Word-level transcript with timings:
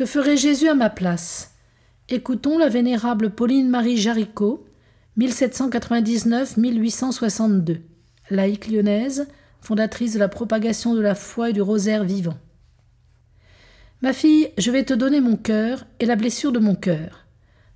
Que 0.00 0.06
ferait 0.06 0.38
Jésus 0.38 0.66
à 0.66 0.74
ma 0.74 0.88
place? 0.88 1.50
Écoutons 2.08 2.56
la 2.56 2.70
vénérable 2.70 3.28
Pauline 3.28 3.68
Marie 3.68 3.98
Jaricot, 3.98 4.64
1799-1862, 5.18 7.80
laïque 8.30 8.68
lyonnaise, 8.68 9.28
fondatrice 9.60 10.14
de 10.14 10.18
la 10.18 10.28
propagation 10.28 10.94
de 10.94 11.02
la 11.02 11.14
foi 11.14 11.50
et 11.50 11.52
du 11.52 11.60
rosaire 11.60 12.04
vivant. 12.04 12.38
Ma 14.00 14.14
fille, 14.14 14.48
je 14.56 14.70
vais 14.70 14.84
te 14.84 14.94
donner 14.94 15.20
mon 15.20 15.36
cœur 15.36 15.84
et 15.98 16.06
la 16.06 16.16
blessure 16.16 16.52
de 16.52 16.60
mon 16.60 16.76
cœur. 16.76 17.26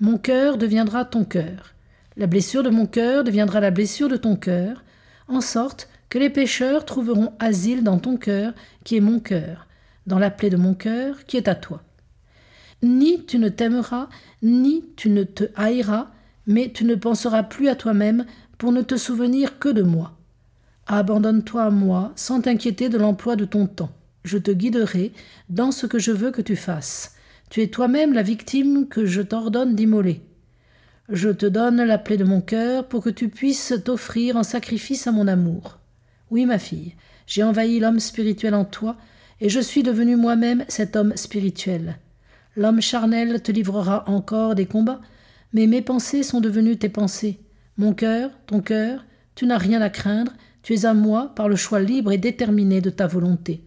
Mon 0.00 0.18
cœur 0.18 0.58
deviendra 0.58 1.04
ton 1.04 1.22
cœur. 1.22 1.76
La 2.16 2.26
blessure 2.26 2.64
de 2.64 2.70
mon 2.70 2.86
cœur 2.86 3.22
deviendra 3.22 3.60
la 3.60 3.70
blessure 3.70 4.08
de 4.08 4.16
ton 4.16 4.34
cœur, 4.34 4.82
en 5.28 5.40
sorte 5.40 5.88
que 6.08 6.18
les 6.18 6.30
pécheurs 6.30 6.84
trouveront 6.84 7.32
asile 7.38 7.84
dans 7.84 8.00
ton 8.00 8.16
cœur, 8.16 8.54
qui 8.82 8.96
est 8.96 9.00
mon 9.00 9.20
cœur, 9.20 9.68
dans 10.08 10.18
la 10.18 10.32
plaie 10.32 10.50
de 10.50 10.56
mon 10.56 10.74
cœur, 10.74 11.24
qui 11.24 11.36
est 11.36 11.46
à 11.46 11.54
toi. 11.54 11.84
Ni 12.82 13.24
tu 13.24 13.38
ne 13.38 13.48
t'aimeras, 13.48 14.08
ni 14.42 14.84
tu 14.96 15.10
ne 15.10 15.24
te 15.24 15.44
haïras, 15.56 16.08
mais 16.46 16.70
tu 16.72 16.84
ne 16.84 16.94
penseras 16.94 17.42
plus 17.42 17.68
à 17.68 17.74
toi-même 17.74 18.24
pour 18.56 18.72
ne 18.72 18.82
te 18.82 18.96
souvenir 18.96 19.58
que 19.58 19.68
de 19.68 19.82
moi. 19.82 20.16
Abandonne-toi 20.86 21.64
à 21.64 21.70
moi 21.70 22.12
sans 22.16 22.40
t'inquiéter 22.40 22.88
de 22.88 22.98
l'emploi 22.98 23.36
de 23.36 23.44
ton 23.44 23.66
temps. 23.66 23.90
Je 24.24 24.38
te 24.38 24.50
guiderai 24.50 25.12
dans 25.48 25.70
ce 25.70 25.86
que 25.86 25.98
je 25.98 26.12
veux 26.12 26.30
que 26.30 26.42
tu 26.42 26.56
fasses. 26.56 27.14
Tu 27.50 27.62
es 27.62 27.68
toi-même 27.68 28.12
la 28.12 28.22
victime 28.22 28.88
que 28.88 29.06
je 29.06 29.22
t'ordonne 29.22 29.74
d'immoler. 29.74 30.22
Je 31.08 31.30
te 31.30 31.46
donne 31.46 31.82
la 31.82 31.98
plaie 31.98 32.18
de 32.18 32.24
mon 32.24 32.40
cœur 32.40 32.86
pour 32.86 33.02
que 33.02 33.10
tu 33.10 33.28
puisses 33.28 33.74
t'offrir 33.84 34.36
en 34.36 34.42
sacrifice 34.42 35.06
à 35.06 35.12
mon 35.12 35.26
amour. 35.26 35.78
Oui, 36.30 36.44
ma 36.44 36.58
fille, 36.58 36.94
j'ai 37.26 37.42
envahi 37.42 37.80
l'homme 37.80 38.00
spirituel 38.00 38.54
en 38.54 38.66
toi, 38.66 38.96
et 39.40 39.48
je 39.48 39.60
suis 39.60 39.82
devenu 39.82 40.16
moi-même 40.16 40.64
cet 40.68 40.96
homme 40.96 41.16
spirituel. 41.16 41.98
L'homme 42.58 42.80
charnel 42.80 43.40
te 43.40 43.52
livrera 43.52 44.02
encore 44.08 44.56
des 44.56 44.66
combats, 44.66 45.00
mais 45.52 45.68
mes 45.68 45.80
pensées 45.80 46.24
sont 46.24 46.40
devenues 46.40 46.76
tes 46.76 46.88
pensées. 46.88 47.38
Mon 47.76 47.94
cœur, 47.94 48.32
ton 48.46 48.60
cœur, 48.62 49.04
tu 49.36 49.46
n'as 49.46 49.58
rien 49.58 49.80
à 49.80 49.90
craindre, 49.90 50.32
tu 50.62 50.74
es 50.74 50.84
à 50.84 50.92
moi 50.92 51.32
par 51.36 51.48
le 51.48 51.54
choix 51.54 51.78
libre 51.78 52.10
et 52.10 52.18
déterminé 52.18 52.80
de 52.80 52.90
ta 52.90 53.06
volonté. 53.06 53.62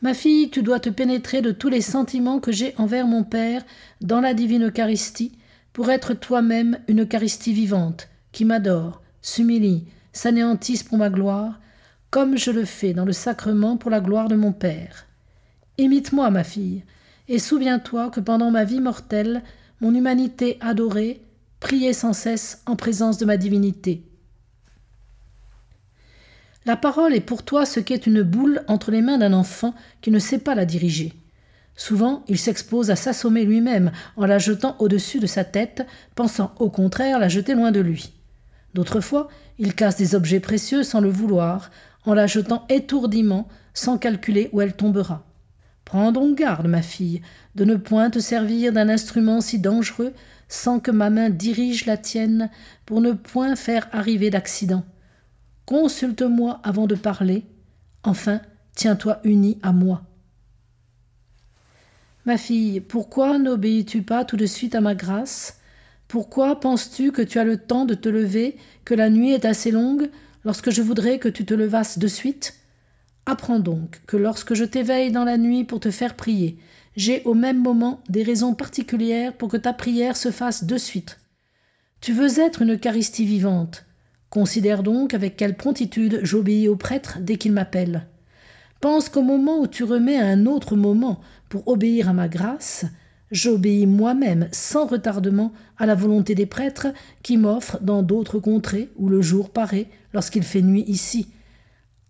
Ma 0.00 0.14
fille, 0.14 0.48
tu 0.48 0.62
dois 0.62 0.80
te 0.80 0.88
pénétrer 0.88 1.42
de 1.42 1.50
tous 1.50 1.68
les 1.68 1.82
sentiments 1.82 2.40
que 2.40 2.50
j'ai 2.50 2.74
envers 2.78 3.06
mon 3.06 3.24
Père 3.24 3.62
dans 4.00 4.22
la 4.22 4.32
divine 4.32 4.70
Eucharistie, 4.70 5.36
pour 5.74 5.90
être 5.90 6.14
toi-même 6.14 6.78
une 6.88 7.02
Eucharistie 7.02 7.52
vivante, 7.52 8.08
qui 8.32 8.46
m'adore, 8.46 9.02
s'humilie, 9.20 9.84
s'anéantisse 10.14 10.82
pour 10.82 10.96
ma 10.96 11.10
gloire, 11.10 11.60
comme 12.08 12.38
je 12.38 12.50
le 12.50 12.64
fais 12.64 12.94
dans 12.94 13.04
le 13.04 13.12
sacrement 13.12 13.76
pour 13.76 13.90
la 13.90 14.00
gloire 14.00 14.28
de 14.28 14.34
mon 14.34 14.52
Père. 14.52 15.04
Imite-moi, 15.76 16.30
ma 16.30 16.42
fille, 16.42 16.84
et 17.32 17.38
souviens-toi 17.38 18.10
que 18.10 18.20
pendant 18.20 18.50
ma 18.50 18.64
vie 18.64 18.80
mortelle, 18.80 19.42
mon 19.80 19.94
humanité 19.94 20.58
adorée 20.60 21.22
priait 21.60 21.94
sans 21.94 22.12
cesse 22.12 22.60
en 22.66 22.76
présence 22.76 23.16
de 23.16 23.24
ma 23.24 23.38
divinité. 23.38 24.02
La 26.66 26.76
parole 26.76 27.14
est 27.14 27.22
pour 27.22 27.42
toi 27.42 27.64
ce 27.64 27.80
qu'est 27.80 28.06
une 28.06 28.20
boule 28.22 28.62
entre 28.68 28.90
les 28.90 29.00
mains 29.00 29.16
d'un 29.16 29.32
enfant 29.32 29.74
qui 30.02 30.10
ne 30.10 30.18
sait 30.18 30.40
pas 30.40 30.54
la 30.54 30.66
diriger. 30.66 31.14
Souvent, 31.74 32.22
il 32.28 32.36
s'expose 32.36 32.90
à 32.90 32.96
s'assommer 32.96 33.46
lui-même 33.46 33.92
en 34.18 34.26
la 34.26 34.36
jetant 34.36 34.76
au-dessus 34.78 35.18
de 35.18 35.26
sa 35.26 35.42
tête, 35.42 35.86
pensant 36.14 36.52
au 36.58 36.68
contraire 36.68 37.18
la 37.18 37.30
jeter 37.30 37.54
loin 37.54 37.72
de 37.72 37.80
lui. 37.80 38.12
D'autres 38.74 39.00
fois, 39.00 39.28
il 39.58 39.74
casse 39.74 39.96
des 39.96 40.14
objets 40.14 40.40
précieux 40.40 40.82
sans 40.82 41.00
le 41.00 41.08
vouloir, 41.08 41.70
en 42.04 42.12
la 42.12 42.26
jetant 42.26 42.66
étourdiment, 42.68 43.48
sans 43.72 43.96
calculer 43.96 44.50
où 44.52 44.60
elle 44.60 44.76
tombera. 44.76 45.24
Prends 45.84 46.12
donc 46.12 46.38
garde, 46.38 46.66
ma 46.66 46.82
fille, 46.82 47.22
de 47.54 47.64
ne 47.64 47.76
point 47.76 48.10
te 48.10 48.18
servir 48.18 48.72
d'un 48.72 48.88
instrument 48.88 49.40
si 49.40 49.58
dangereux 49.58 50.12
sans 50.52 50.80
que 50.80 50.90
ma 50.90 51.08
main 51.08 51.30
dirige 51.30 51.86
la 51.86 51.96
tienne, 51.96 52.50
pour 52.84 53.00
ne 53.00 53.12
point 53.12 53.56
faire 53.56 53.88
arriver 53.90 54.28
d'accident. 54.28 54.84
Consulte-moi 55.64 56.60
avant 56.62 56.86
de 56.86 56.94
parler. 56.94 57.44
Enfin, 58.02 58.42
tiens-toi 58.74 59.20
unie 59.24 59.58
à 59.62 59.72
moi. 59.72 60.02
Ma 62.26 62.36
fille, 62.36 62.80
pourquoi 62.80 63.38
n'obéis-tu 63.38 64.02
pas 64.02 64.26
tout 64.26 64.36
de 64.36 64.44
suite 64.44 64.74
à 64.74 64.82
ma 64.82 64.94
grâce? 64.94 65.58
Pourquoi 66.06 66.60
penses-tu 66.60 67.12
que 67.12 67.22
tu 67.22 67.38
as 67.38 67.44
le 67.44 67.56
temps 67.56 67.86
de 67.86 67.94
te 67.94 68.10
lever, 68.10 68.58
que 68.84 68.92
la 68.92 69.08
nuit 69.08 69.32
est 69.32 69.46
assez 69.46 69.70
longue, 69.70 70.10
lorsque 70.44 70.70
je 70.70 70.82
voudrais 70.82 71.18
que 71.18 71.30
tu 71.30 71.46
te 71.46 71.54
levasses 71.54 71.98
de 71.98 72.08
suite? 72.08 72.61
Apprends 73.26 73.60
donc 73.60 74.00
que 74.06 74.16
lorsque 74.16 74.54
je 74.54 74.64
t'éveille 74.64 75.12
dans 75.12 75.24
la 75.24 75.38
nuit 75.38 75.64
pour 75.64 75.78
te 75.80 75.90
faire 75.90 76.14
prier, 76.14 76.58
j'ai 76.96 77.22
au 77.24 77.34
même 77.34 77.62
moment 77.62 78.00
des 78.08 78.22
raisons 78.22 78.54
particulières 78.54 79.32
pour 79.32 79.48
que 79.48 79.56
ta 79.56 79.72
prière 79.72 80.16
se 80.16 80.30
fasse 80.30 80.64
de 80.64 80.76
suite. 80.76 81.20
Tu 82.00 82.12
veux 82.12 82.40
être 82.40 82.62
une 82.62 82.74
Eucharistie 82.74 83.24
vivante. 83.24 83.86
Considère 84.28 84.82
donc 84.82 85.14
avec 85.14 85.36
quelle 85.36 85.56
promptitude 85.56 86.20
j'obéis 86.22 86.66
au 86.66 86.74
prêtre 86.74 87.18
dès 87.20 87.36
qu'il 87.36 87.52
m'appelle. 87.52 88.08
Pense 88.80 89.08
qu'au 89.08 89.22
moment 89.22 89.60
où 89.60 89.68
tu 89.68 89.84
remets 89.84 90.18
à 90.18 90.26
un 90.26 90.46
autre 90.46 90.74
moment 90.74 91.20
pour 91.48 91.68
obéir 91.68 92.08
à 92.08 92.12
ma 92.12 92.28
grâce, 92.28 92.84
j'obéis 93.30 93.86
moi-même 93.86 94.48
sans 94.50 94.86
retardement 94.86 95.52
à 95.78 95.86
la 95.86 95.94
volonté 95.94 96.34
des 96.34 96.46
prêtres 96.46 96.88
qui 97.22 97.36
m'offrent 97.36 97.78
dans 97.80 98.02
d'autres 98.02 98.40
contrées 98.40 98.90
où 98.96 99.08
le 99.08 99.22
jour 99.22 99.50
paraît 99.50 99.86
lorsqu'il 100.12 100.42
fait 100.42 100.62
nuit 100.62 100.84
ici. 100.88 101.28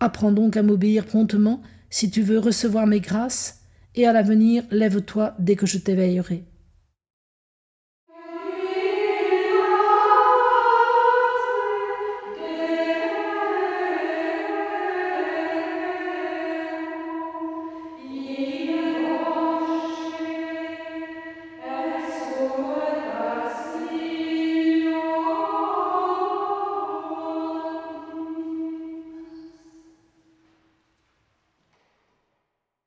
Apprends 0.00 0.32
donc 0.32 0.56
à 0.56 0.62
m'obéir 0.62 1.04
promptement 1.04 1.62
si 1.90 2.10
tu 2.10 2.22
veux 2.22 2.38
recevoir 2.38 2.86
mes 2.86 3.00
grâces, 3.00 3.60
et 3.94 4.06
à 4.06 4.12
l'avenir 4.12 4.62
lève-toi 4.70 5.34
dès 5.38 5.56
que 5.56 5.66
je 5.66 5.78
t'éveillerai. 5.78 6.44